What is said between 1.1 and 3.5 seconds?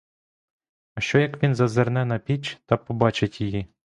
як він зазирне на піч та побачить